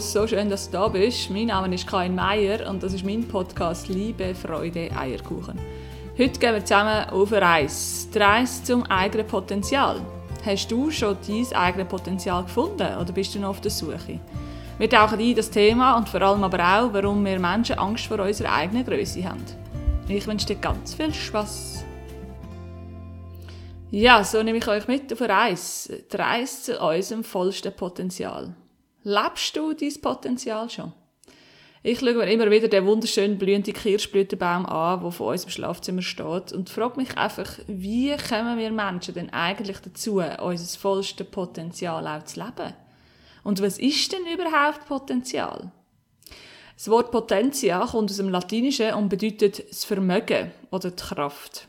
[0.00, 1.28] So schön, dass du da bist.
[1.28, 5.58] Mein Name ist Karin Meier und das ist mein Podcast Liebe, Freude, Eierkuchen.
[6.16, 8.08] Heute gehen wir zusammen auf eine Reise.
[8.14, 10.00] Die Reise zum eigenen Potenzial.
[10.46, 14.20] Hast du schon dein eigenes Potenzial gefunden oder bist du noch auf der Suche?
[14.78, 18.20] Wir tauchen ein das Thema und vor allem aber auch, warum wir Menschen Angst vor
[18.20, 19.44] unserer eigenen Größe haben.
[20.06, 21.84] Ich wünsche dir ganz viel Spaß.
[23.90, 26.04] Ja, so nehme ich euch mit auf eine Reise.
[26.04, 28.54] Die Reise zu unserem vollsten Potenzial.
[29.08, 30.92] Lebst du dein Potenzial schon?
[31.82, 36.52] Ich schaue mir immer wieder den wunderschönen blühenden Kirschblütenbaum an, der vor unserem Schlafzimmer steht
[36.52, 42.24] und frage mich einfach, wie kommen wir Menschen denn eigentlich dazu, unser vollstes Potenzial auch
[42.24, 42.74] zu leben?
[43.44, 45.72] Und was ist denn überhaupt Potenzial?
[46.76, 51.66] Das Wort Potentia kommt aus dem Latinischen und bedeutet das Vermögen oder die Kraft.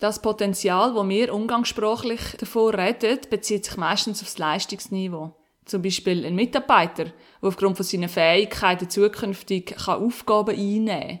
[0.00, 5.34] Das Potenzial, wo wir umgangssprachlich davon reden, bezieht sich meistens auf das Leistungsniveau.
[5.68, 11.20] Zum Beispiel ein Mitarbeiter, der aufgrund von seinen Fähigkeiten zukünftig Aufgaben einnehmen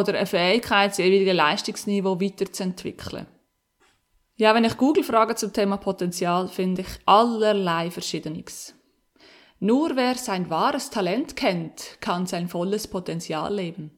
[0.00, 3.26] Oder eine Fähigkeit, das ewige Leistungsniveau weiterzuentwickeln.
[4.36, 8.74] Ja, wenn ich Google frage zum Thema Potenzial, finde ich allerlei Verschiedenes.
[9.60, 13.92] Nur wer sein wahres Talent kennt, kann sein volles Potenzial leben.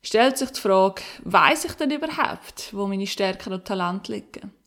[0.00, 4.57] Stellt sich die Frage, weiß ich denn überhaupt, wo meine Stärken und Talente liegen?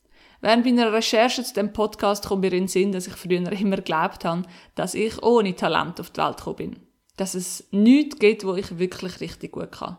[0.42, 3.75] Während meiner Recherche zu dem Podcast kommt mir in den Sinn, dass ich früher immer
[3.75, 4.42] geglaubt habe,
[4.73, 6.80] dass ich ohne Talent auf die Welt gekommen bin.
[7.16, 9.97] Dass es nichts gibt, wo ich wirklich richtig gut kann.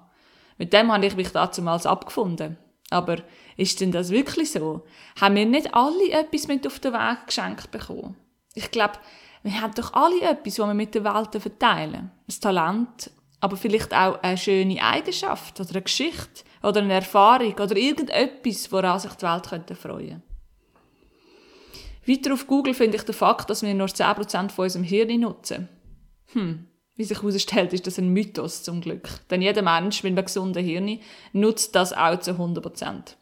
[0.59, 2.59] Mit dem habe ich mich damals abgefunden.
[2.91, 3.19] Aber
[3.57, 4.85] ist denn das wirklich so?
[5.21, 8.17] Haben wir nicht alle etwas mit auf den Weg geschenkt bekommen?
[8.55, 8.95] Ich glaube,
[9.45, 12.11] wir haben doch alle etwas, was wir mit der Welt verteilen.
[12.29, 17.77] Ein Talent, aber vielleicht auch eine schöne Eigenschaft oder eine Geschichte oder eine Erfahrung oder
[17.77, 19.47] irgendetwas, woran sich die Welt
[19.79, 20.23] freuen könnte.
[22.07, 25.69] Weiter auf Google finde ich den Fakt, dass wir nur 10% von unserem Hirn nutzen.
[26.33, 29.09] Hm, wie sich herausstellt, ist das ein Mythos zum Glück.
[29.31, 30.99] Denn jeder Mensch mit einem gesunden Hirn
[31.33, 33.17] nutzt das auch zu 100%.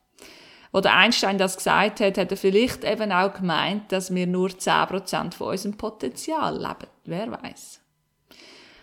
[0.72, 4.48] Wo der Einstein das gesagt hat, hat er vielleicht eben auch gemeint, dass wir nur
[4.48, 6.90] 10% von unserem Potenzial leben.
[7.04, 7.80] Wer weiß.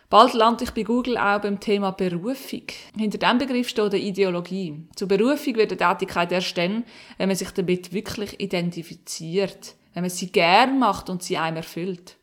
[0.09, 2.63] Bald lande ich bei Google auch beim Thema Berufung.
[2.97, 4.87] Hinter diesem Begriff steht eine Ideologie.
[4.95, 6.85] Zur Berufung wird eine Tätigkeit erst dann,
[7.17, 12.17] wenn man sich damit wirklich identifiziert wenn man sie gern macht und sie einem erfüllt.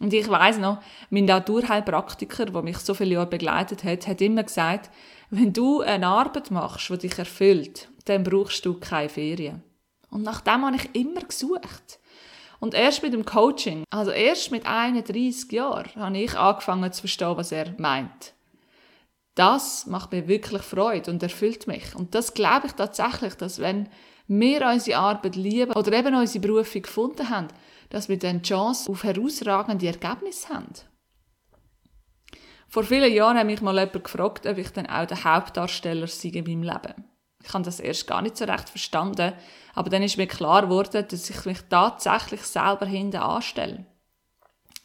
[0.00, 0.78] Und ich weiß noch,
[1.10, 4.88] mein Naturheilpraktiker, der mich so viele Jahre begleitet hat, hat immer gesagt,
[5.28, 9.62] wenn du eine Arbeit machst, die dich erfüllt, dann brauchst du keine Ferien.
[10.08, 12.00] Und nach dem habe ich immer gesucht.
[12.60, 17.36] Und erst mit dem Coaching, also erst mit 31 Jahren, habe ich angefangen zu verstehen,
[17.36, 18.32] was er meint.
[19.34, 21.94] Das macht mir wirklich Freude und erfüllt mich.
[21.94, 23.88] Und das glaube ich tatsächlich, dass wenn
[24.28, 27.48] wir unsere Arbeit lieben oder eben unsere Berufung gefunden haben,
[27.90, 30.72] dass wir dann die Chance auf herausragende Ergebnisse haben.
[32.68, 36.28] Vor vielen Jahren hat mich mal jemand gefragt, ob ich dann auch der Hauptdarsteller sei
[36.28, 37.04] in meinem Leben.
[37.44, 39.34] Ich habe das erst gar nicht so recht verstanden,
[39.74, 43.84] aber dann ist mir klar geworden, dass ich mich tatsächlich selber hinten anstelle.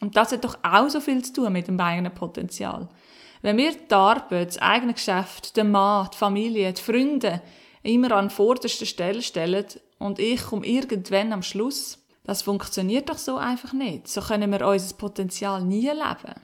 [0.00, 2.88] Und das hat doch auch so viel zu tun mit dem eigenen Potenzial.
[3.42, 7.42] Wenn wir die Arbeit, das eigene Geschäft, den Mann, die Familie, die Freunde
[7.82, 9.64] immer an vorderster Stelle stellen
[9.98, 12.04] und ich komme irgendwann am Schluss.
[12.24, 14.08] Das funktioniert doch so einfach nicht.
[14.08, 16.34] So können wir unser Potenzial nie leben.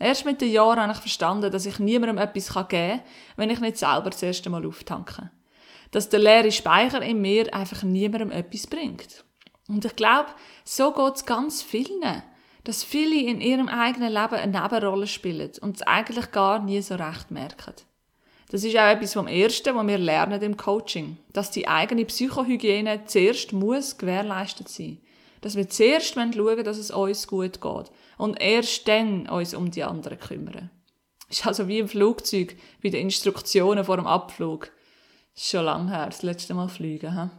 [0.00, 3.00] Erst mit den Jahren habe ich verstanden, dass ich niemandem etwas geben kann,
[3.36, 5.30] wenn ich nicht selber das erste Mal auftanke.
[5.92, 9.24] Dass der leere Speicher in mir einfach niemandem etwas bringt.
[9.68, 10.30] Und ich glaube,
[10.64, 12.22] so geht es ganz vielen.
[12.64, 16.94] Dass viele in ihrem eigenen Leben eine Nebenrolle spielen und es eigentlich gar nie so
[16.94, 17.74] recht merken.
[18.52, 21.16] Das ist auch etwas vom Ersten, was wir lernen im Coaching.
[21.32, 24.98] Dass die eigene Psychohygiene zuerst muss gewährleistet sein.
[25.40, 27.90] Dass wir zuerst schauen dass es uns gut geht.
[28.18, 30.70] Und erst dann uns um die anderen kümmern.
[31.30, 34.70] Ist also wie im Flugzeug, bei den Instruktionen vor dem Abflug.
[35.34, 37.18] Ist schon lange her, das letzte Mal fliegen.
[37.18, 37.30] He?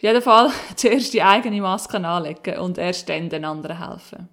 [0.00, 4.30] Auf jeden Fall zuerst die eigene Maske anlegen und erst dann den anderen helfen.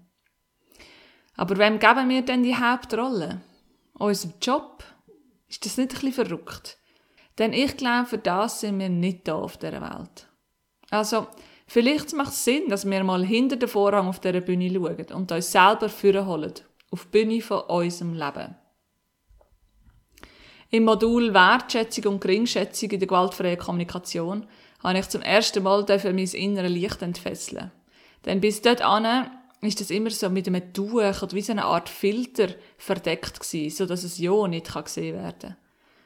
[1.36, 3.42] Aber wem geben wir denn die Hauptrolle?
[3.96, 4.82] Unserem Job?
[5.50, 6.78] Ist das nicht ein bisschen verrückt?
[7.38, 10.30] Denn ich glaube, für das sind wir nicht da auf dieser Welt.
[10.90, 11.28] Also,
[11.68, 15.32] vielleicht macht es Sinn, dass wir mal hinter den Vorhang auf dieser Bühne schauen und
[15.34, 15.90] uns selber
[16.26, 16.54] holen.
[16.92, 18.56] Auf die Bühne von unserem Leben.
[20.70, 24.48] Im Modul Wertschätzung und Geringschätzung in der gewaltfreien Kommunikation
[24.84, 27.72] habe ich zum ersten Mal mein inneres Licht entfesseln.
[28.26, 28.82] Denn bis dort
[29.62, 33.76] ist das immer so mit einem Tuch oder wie so eine Art Filter verdeckt gewesen,
[33.76, 35.58] so dass es ja nicht gesehen werden kann.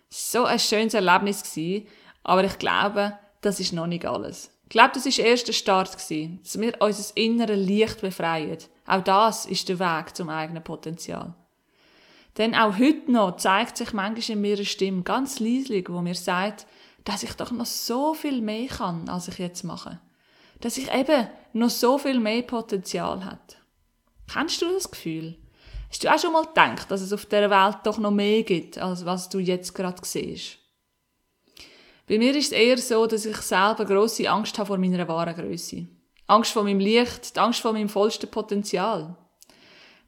[0.09, 1.87] So ein schönes Erlebnis gewesen,
[2.23, 4.51] aber ich glaube, das ist noch nicht alles.
[4.63, 9.01] Ich glaube, das ist erst der Start gewesen, dass wir unser inneres Licht befreien Auch
[9.01, 11.33] das ist der Weg zum eigenen Potenzial.
[12.37, 16.15] Denn auch heute noch zeigt sich manchmal in mir eine Stimme ganz leislich, wo mir
[16.15, 16.65] sagt,
[17.03, 19.99] dass ich doch noch so viel mehr kann, als ich jetzt mache.
[20.59, 23.39] Dass ich eben noch so viel mehr Potenzial habe.
[24.31, 25.37] Kennst du das Gefühl?
[25.89, 28.77] Hast du auch schon mal gedacht, dass es auf der Welt doch noch mehr gibt,
[28.77, 30.57] als was du jetzt gerade siehst?
[32.07, 35.35] Bei mir ist es eher so, dass ich selber grosse Angst habe vor meiner wahren
[35.35, 35.87] Größe.
[36.27, 39.17] Angst vor meinem Licht, die Angst vor meinem vollsten Potenzial.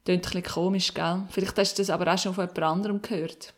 [0.04, 1.22] Klingt ein bisschen komisch, gell?
[1.30, 3.54] Vielleicht hast du das aber auch schon von jemand anderem gehört.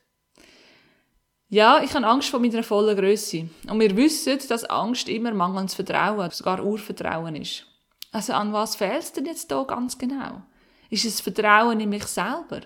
[1.49, 3.49] Ja, ich habe Angst vor meiner vollen Größe.
[3.69, 7.65] Und wir wissen, dass Angst immer mangelndes Vertrauen, sogar Urvertrauen ist.
[8.11, 10.43] Also an was fehlt es denn jetzt hier ganz genau?
[10.91, 12.63] Ist es Vertrauen in mich selber?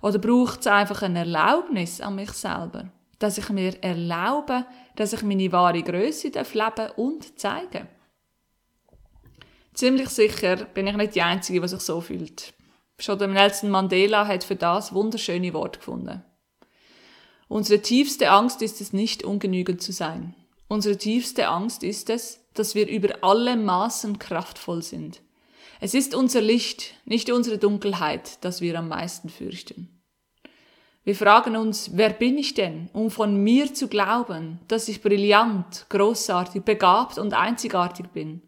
[0.00, 2.90] Oder braucht es einfach eine Erlaubnis an mich selber?
[3.18, 4.64] Dass ich mir erlaube,
[4.96, 7.88] dass ich meine wahre Größe leben und zeigen
[9.74, 12.52] Ziemlich sicher bin ich nicht die Einzige, die sich so fühlt.
[12.98, 16.22] Schon Nelson Mandela hat für das wunderschöne Wort gefunden.
[17.52, 20.34] Unsere tiefste Angst ist es nicht, ungenügend zu sein.
[20.68, 25.20] Unsere tiefste Angst ist es, dass wir über alle Maßen kraftvoll sind.
[25.78, 30.00] Es ist unser Licht, nicht unsere Dunkelheit, das wir am meisten fürchten.
[31.04, 35.84] Wir fragen uns, wer bin ich denn, um von mir zu glauben, dass ich brillant,
[35.90, 38.40] großartig, begabt und einzigartig bin?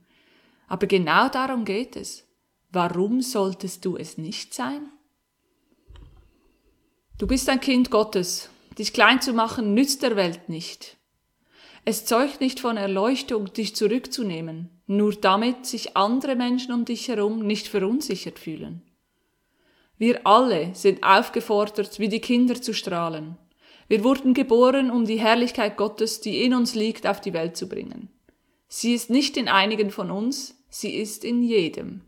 [0.67, 2.27] Aber genau darum geht es.
[2.73, 4.89] Warum solltest du es nicht sein?
[7.19, 8.49] Du bist ein Kind Gottes.
[8.79, 10.97] Dich klein zu machen nützt der Welt nicht.
[11.85, 17.47] Es zeugt nicht von Erleuchtung, dich zurückzunehmen, nur damit sich andere Menschen um dich herum
[17.47, 18.83] nicht verunsichert fühlen.
[19.99, 23.37] Wir alle sind aufgefordert, wie die Kinder zu strahlen.
[23.87, 27.69] Wir wurden geboren, um die Herrlichkeit Gottes, die in uns liegt, auf die Welt zu
[27.69, 28.09] bringen.
[28.67, 32.01] Sie ist nicht in einigen von uns, sie ist in jedem.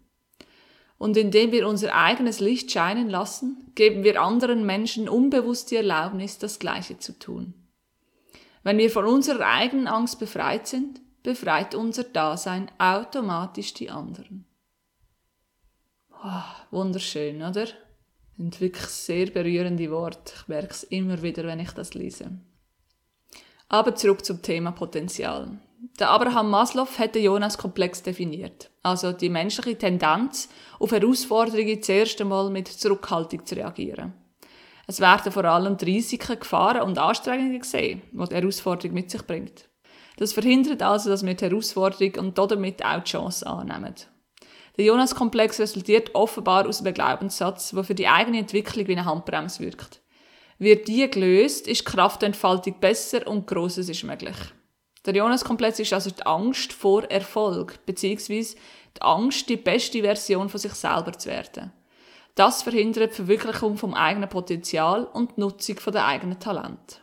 [0.99, 6.39] Und indem wir unser eigenes Licht scheinen lassen, geben wir anderen Menschen unbewusst die Erlaubnis,
[6.39, 7.55] das Gleiche zu tun.
[8.63, 14.47] Wenn wir von unserer eigenen Angst befreit sind, befreit unser Dasein automatisch die anderen.
[16.25, 17.67] Oh, wunderschön, oder?
[18.39, 20.33] Und wirklich sehr berührende Worte.
[20.35, 22.31] Ich merke es immer wieder, wenn ich das lese.
[23.69, 25.59] Aber zurück zum Thema Potenzial.
[25.99, 28.71] Der Abraham Maslow hat den Jonas-Komplex definiert.
[28.83, 34.15] Also die menschliche Tendenz, auf Herausforderungen zuerst einmal mit Zurückhaltung zu reagieren.
[34.87, 39.23] Es werden vor allem die Risiken, Gefahren und Anstrengungen gesehen, die die Herausforderung mit sich
[39.23, 39.69] bringt.
[40.17, 43.95] Das verhindert also, dass wir die Herausforderung und damit auch die Chance annehmen.
[44.77, 49.61] Der Jonas-Komplex resultiert offenbar aus einem Glaubenssatz, der für die eigene Entwicklung wie eine Handbremse
[49.61, 50.01] wirkt.
[50.59, 54.37] Wird die gelöst, ist Kraftentfaltung besser und Grosses ist möglich.
[55.07, 58.57] Der Jonas-Komplex ist also die Angst vor Erfolg, beziehungsweise
[58.97, 61.73] die Angst, die beste Version von sich selber zu werden.
[62.35, 66.97] Das verhindert die Verwirklichung vom eigenen Potenzial und die Nutzung der eigenen Talente.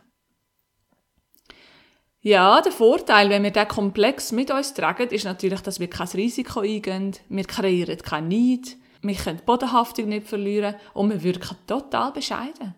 [2.20, 6.08] Ja, der Vorteil, wenn wir diesen Komplex mit uns tragen, ist natürlich, dass wir kein
[6.08, 11.56] Risiko eingehen, wir kreieren keinen Neid, wir können die Bodenhaftung nicht verlieren und wir wirken
[11.66, 12.74] total bescheiden.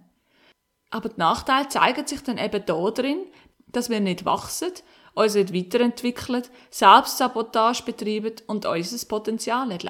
[0.90, 3.18] Aber die Nachteile zeigen sich dann eben darin,
[3.68, 4.72] dass wir nicht wachsen
[5.16, 9.88] uns nicht weiterentwickeln, Selbstsabotage betreiben und unser Potenzial nicht.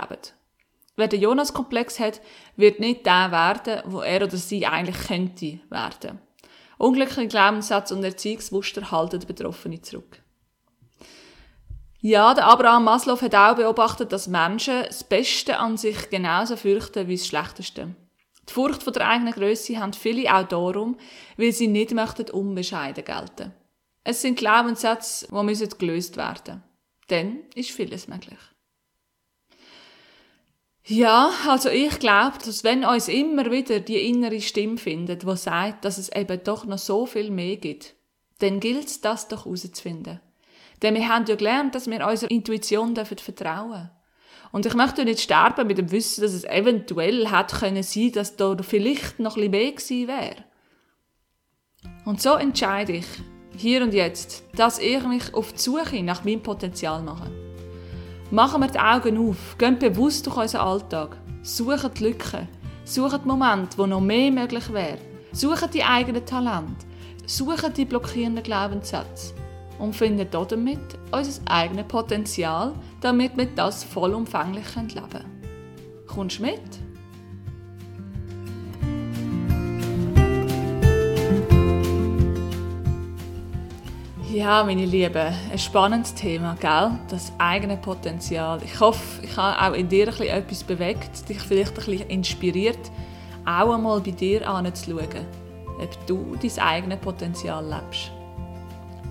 [0.96, 2.22] Wer den Jonas-Komplex hat,
[2.56, 6.20] wird nicht der werden, wo er oder sie eigentlich könnte werden.
[6.78, 10.22] Unglückliche Glaubenssätze und Erziehungsmuster halten die Betroffenen zurück.
[12.00, 17.08] Ja, der Abraham Maslow hat auch beobachtet, dass Menschen das Beste an sich genauso fürchten
[17.08, 17.94] wie das Schlechteste.
[18.48, 20.96] Die Furcht vor der eigenen Größe haben viele auch darum,
[21.36, 23.52] weil sie nicht möchten unbescheiden gelten.
[24.08, 26.62] Es sind Glaubenssätze, die müssen gelöst werden.
[27.08, 28.38] Dann ist vieles möglich.
[30.84, 35.84] Ja, also ich glaube, dass wenn uns immer wieder die innere Stimme findet, die sagt,
[35.84, 37.96] dass es eben doch noch so viel mehr gibt,
[38.38, 40.20] dann gilt es, das doch herauszufinden.
[40.82, 43.90] Denn wir haben ja gelernt, dass wir unserer Intuition dürfen vertrauen
[44.52, 48.36] Und ich möchte nicht sterben mit dem Wissen, dass es eventuell hätte können sein, dass
[48.36, 50.44] da vielleicht noch ein bisschen mehr gewesen wäre.
[52.04, 53.06] Und so entscheide ich,
[53.56, 57.30] hier und jetzt, dass ich mich auf die Suche nach meinem Potenzial mache.
[58.30, 62.48] Machen wir die Augen auf, gehen bewusst durch unseren Alltag, suchen die Lücken,
[62.84, 64.98] suchen die Momente, wo noch mehr möglich wäre,
[65.32, 66.86] suchen die eigenen Talente,
[67.26, 69.34] suchen die blockierenden Glaubenssätze
[69.78, 70.78] und finden damit
[71.12, 75.42] unser eigenes Potenzial, damit wir das vollumfänglich leben können.
[76.06, 76.85] Kommst du mit?
[84.32, 86.98] Ja, meine Lieben, ein spannendes Thema, gell?
[87.08, 88.60] Das eigene Potenzial.
[88.64, 92.90] Ich hoffe, ich habe auch in dir etwas bewegt, dich vielleicht ein bisschen inspiriert,
[93.44, 95.24] auch einmal bei dir anzuschauen,
[95.78, 98.10] ob du dein eigenes Potenzial lebst.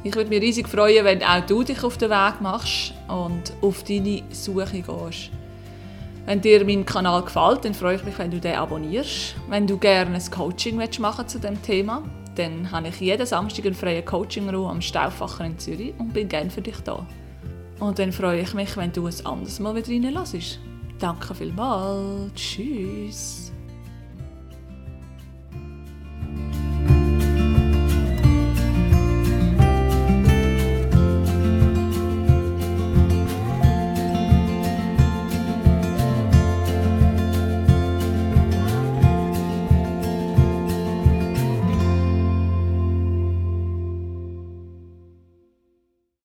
[0.04, 3.84] Ich würde mich riesig freuen, wenn auch du dich auf den Weg machst und auf
[3.84, 5.32] deine Suche gehst.
[6.26, 9.36] Wenn dir mein Kanal gefällt, dann freue ich mich, wenn du den abonnierst.
[9.48, 12.04] Wenn du gerne ein Coaching machen zu dem Thema,
[12.36, 16.50] dann habe ich jeden Samstag einen freien Coaching-Raum am Stauffacher in Zürich und bin gerne
[16.50, 17.06] für dich da.
[17.80, 20.60] Und dann freue ich mich, wenn du es anders mal wieder reinlässt.
[21.00, 22.34] Danke vielmals.
[22.36, 23.45] Tschüss.